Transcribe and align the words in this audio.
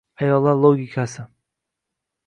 Ayollar 0.21 0.55
logikasi 0.63 1.27